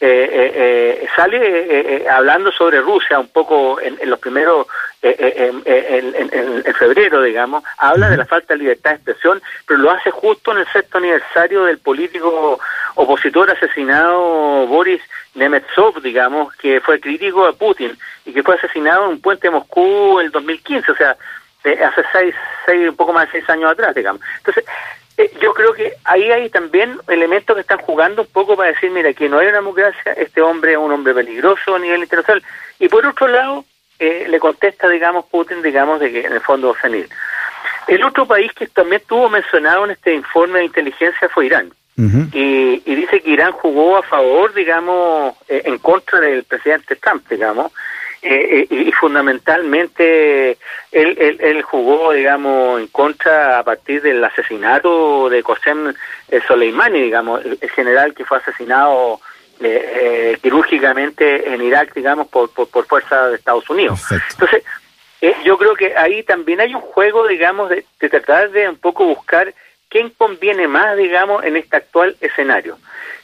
eh, 0.00 0.30
eh, 0.32 1.00
eh, 1.02 1.08
sale 1.16 1.38
eh, 1.40 2.08
hablando 2.08 2.52
sobre 2.52 2.80
Rusia 2.80 3.18
un 3.18 3.28
poco 3.28 3.80
en, 3.80 3.98
los 4.08 4.20
primeros, 4.20 4.68
en, 5.02 5.62
en, 5.66 6.74
febrero, 6.74 7.20
digamos, 7.22 7.64
habla 7.78 8.08
de 8.08 8.16
la 8.16 8.24
falta 8.24 8.54
de 8.54 8.60
libertad 8.60 8.90
de 8.90 8.96
expresión, 8.96 9.42
pero 9.66 9.80
lo 9.80 9.90
hace 9.90 10.12
justo 10.12 10.52
en 10.52 10.58
el 10.58 10.68
sexto 10.68 10.98
aniversario 10.98 11.64
del 11.64 11.78
político 11.78 12.60
opositor 12.94 13.50
asesinado 13.50 14.68
Boris 14.68 15.02
Nemetsov, 15.34 16.00
digamos, 16.00 16.54
que 16.54 16.80
fue 16.80 17.00
crítico 17.00 17.46
de 17.46 17.54
Putin 17.54 17.98
y 18.24 18.32
que 18.32 18.44
fue 18.44 18.54
asesinado 18.54 19.06
en 19.06 19.10
un 19.10 19.20
puente 19.20 19.48
de 19.48 19.52
Moscú 19.52 20.20
en 20.20 20.26
el 20.26 20.32
2015, 20.32 20.92
o 20.92 20.96
sea, 20.96 21.16
hace 21.64 22.04
seis, 22.12 22.34
seis, 22.64 22.88
un 22.88 22.96
poco 22.96 23.12
más 23.12 23.26
de 23.26 23.32
seis 23.32 23.50
años 23.50 23.72
atrás, 23.72 23.94
digamos. 23.96 24.22
Entonces, 24.38 24.64
eh, 25.18 25.32
yo 25.42 25.52
creo 25.52 25.74
que 25.74 25.94
ahí 26.04 26.30
hay 26.30 26.48
también 26.48 26.96
elementos 27.08 27.54
que 27.54 27.62
están 27.62 27.78
jugando 27.78 28.22
un 28.22 28.28
poco 28.28 28.56
para 28.56 28.70
decir, 28.70 28.90
mira, 28.90 29.12
que 29.12 29.28
no 29.28 29.38
hay 29.38 29.48
una 29.48 29.56
democracia, 29.56 30.12
este 30.12 30.40
hombre 30.40 30.72
es 30.72 30.78
un 30.78 30.92
hombre 30.92 31.12
peligroso 31.12 31.74
a 31.74 31.78
nivel 31.78 32.02
internacional. 32.02 32.42
Y 32.78 32.88
por 32.88 33.04
otro 33.04 33.26
lado, 33.26 33.64
eh, 33.98 34.26
le 34.28 34.38
contesta, 34.38 34.88
digamos, 34.88 35.26
Putin, 35.26 35.60
digamos, 35.60 35.98
de 35.98 36.12
que 36.12 36.20
en 36.20 36.32
el 36.32 36.40
fondo 36.40 36.68
va 36.72 36.78
a 36.78 36.82
salir. 36.82 37.08
El 37.88 38.04
otro 38.04 38.26
país 38.26 38.52
que 38.52 38.68
también 38.68 39.02
tuvo 39.08 39.28
mencionado 39.28 39.84
en 39.86 39.90
este 39.90 40.14
informe 40.14 40.60
de 40.60 40.66
inteligencia 40.66 41.28
fue 41.28 41.46
Irán 41.46 41.72
y, 42.32 42.94
dice 42.94 43.20
que 43.20 43.30
Irán 43.30 43.52
jugó 43.52 43.96
a 43.96 44.02
favor, 44.02 44.54
digamos, 44.54 45.34
eh, 45.48 45.62
en 45.64 45.78
contra 45.78 46.20
del 46.20 46.44
presidente 46.44 46.94
Trump, 46.94 47.28
digamos, 47.28 47.72
eh, 48.22 48.66
eh, 48.70 48.74
y 48.74 48.92
fundamentalmente 48.92 50.58
él, 50.90 51.38
él, 51.40 51.62
jugó, 51.62 52.12
digamos, 52.12 52.80
en 52.80 52.88
contra 52.88 53.58
a 53.58 53.62
partir 53.62 54.02
del 54.02 54.22
asesinato 54.24 55.28
de 55.28 55.42
Qasem 55.42 55.94
Soleimani, 56.46 57.00
digamos, 57.00 57.44
el, 57.44 57.58
general 57.70 58.14
que 58.14 58.24
fue 58.24 58.38
asesinado 58.38 59.20
quirúrgicamente 60.40 61.52
en 61.52 61.60
Irak, 61.62 61.92
digamos, 61.94 62.28
por, 62.28 62.50
por, 62.50 62.86
fuerza 62.86 63.28
de 63.28 63.36
Estados 63.36 63.68
Unidos. 63.68 64.00
Entonces, 64.30 64.62
yo 65.44 65.58
creo 65.58 65.74
que 65.74 65.96
ahí 65.96 66.22
también 66.22 66.60
hay 66.60 66.74
un 66.74 66.80
juego, 66.80 67.26
digamos, 67.26 67.68
de 67.68 67.84
tratar 67.98 68.50
de 68.50 68.68
un 68.68 68.76
poco 68.76 69.04
buscar 69.04 69.52
quién 69.88 70.10
conviene 70.10 70.68
más, 70.68 70.96
digamos, 70.96 71.44
en 71.44 71.56
este 71.56 71.76
actual 71.76 72.16
escenario. 72.20 72.78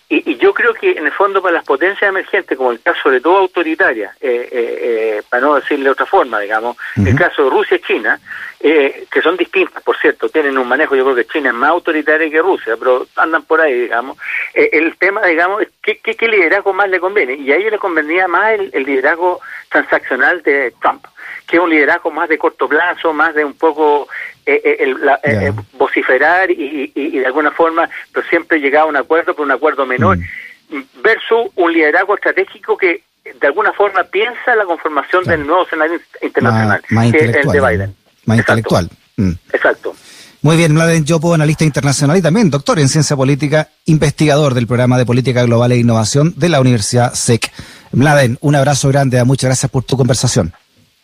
Y, 0.08 0.37
yo 0.37 0.52
creo 0.52 0.75
que 0.75 0.92
en 0.92 1.06
el 1.06 1.12
fondo 1.12 1.40
para 1.40 1.54
las 1.54 1.64
potencias 1.64 2.08
emergentes, 2.08 2.58
como 2.58 2.73
el 2.73 2.80
caso 2.80 3.00
sobre 3.02 3.20
todo 3.20 3.38
autoritaria, 3.38 4.14
eh, 4.20 4.49
eh, 4.52 4.78
eh, 4.80 5.23
para 5.28 5.40
no 5.40 5.54
decirle 5.54 5.84
de 5.84 5.90
otra 5.90 6.06
forma, 6.06 6.40
digamos, 6.40 6.76
el 6.96 7.16
caso 7.16 7.44
de 7.44 7.50
Rusia 7.50 7.76
y 7.76 7.80
China, 7.80 8.20
que 8.61 9.23
son 9.23 9.37
distintas, 9.37 9.82
por 9.82 9.96
cierto, 9.99 10.28
tienen 10.28 10.56
un 10.56 10.68
manejo, 10.68 10.94
yo 10.94 11.04
creo 11.04 11.16
que 11.16 11.26
China 11.26 11.50
es 11.50 11.54
más 11.54 11.70
autoritaria 11.70 12.30
que 12.30 12.40
Rusia, 12.40 12.76
pero 12.78 13.06
andan 13.16 13.42
por 13.42 13.61
ahí, 13.61 13.80
digamos. 13.80 14.18
el 14.54 14.96
tema, 14.96 15.25
digamos, 15.26 15.62
es 15.62 15.68
¿qué, 15.82 15.99
qué, 15.99 16.28
liderazgo 16.28 16.73
más 16.73 16.88
le 16.88 17.00
conviene, 17.00 17.34
y 17.34 17.52
a 17.52 17.56
ellos 17.56 17.73
le 17.73 17.78
convenía 17.78 18.28
más 18.28 18.58
el 18.73 18.84
liderazgo 18.84 19.40
transaccional 19.70 20.42
de 20.42 20.73
Trump 20.80 21.06
que 21.46 21.56
es 21.56 21.62
un 21.62 21.70
liderazgo 21.70 22.11
más 22.11 22.28
de 22.28 22.38
corto 22.38 22.68
plazo, 22.68 23.12
más 23.12 23.34
de 23.34 23.44
un 23.44 23.54
poco 23.54 24.08
eh, 24.46 24.60
eh, 24.62 24.76
el, 24.80 24.96
eh, 25.22 25.52
vociferar 25.78 26.50
y, 26.50 27.18
de 27.18 27.26
alguna 27.26 27.50
forma, 27.50 27.88
pero 28.12 28.26
siempre 28.28 28.58
llegar 28.58 28.82
a 28.82 28.86
un 28.86 28.96
acuerdo, 28.96 29.34
por 29.34 29.44
un 29.44 29.52
acuerdo 29.52 29.86
menor, 29.86 30.18
mm. 30.18 30.80
versus 31.02 31.50
un 31.56 31.72
liderazgo 31.72 32.14
estratégico 32.14 32.76
que 32.76 33.02
de 33.40 33.46
alguna 33.46 33.72
forma 33.72 34.04
piensa 34.04 34.54
la 34.54 34.64
conformación 34.64 35.24
del 35.24 35.46
nuevo 35.46 35.64
escenario 35.64 35.98
internacional, 36.20 36.82
más, 36.90 37.10
que 37.10 37.18
es 37.18 37.36
el 37.36 37.46
de 37.48 37.60
Biden. 37.60 37.96
Más 38.26 38.38
intelectual. 38.38 38.90
Mm. 39.16 39.32
Exacto. 39.52 39.94
Muy 40.42 40.58
bien, 40.58 40.74
Mladen 40.74 41.06
Yopo, 41.06 41.32
analista 41.32 41.64
internacional 41.64 42.18
y 42.18 42.22
también 42.22 42.50
doctor 42.50 42.78
en 42.78 42.90
ciencia 42.90 43.16
política, 43.16 43.70
investigador 43.86 44.52
del 44.52 44.66
programa 44.66 44.98
de 44.98 45.06
política 45.06 45.42
global 45.42 45.72
e 45.72 45.78
innovación 45.78 46.34
de 46.36 46.50
la 46.50 46.60
Universidad 46.60 47.14
SEC. 47.14 47.50
Mladen, 47.92 48.36
un 48.42 48.54
abrazo 48.54 48.88
grande, 48.88 49.24
muchas 49.24 49.48
gracias 49.48 49.70
por 49.70 49.84
tu 49.84 49.96
conversación. 49.96 50.52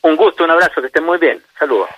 Un 0.02 0.16
gusto, 0.16 0.44
un 0.44 0.50
abrazo, 0.50 0.82
que 0.82 0.88
estén 0.88 1.04
muy 1.04 1.16
bien. 1.16 1.40
Saludos. 1.58 1.88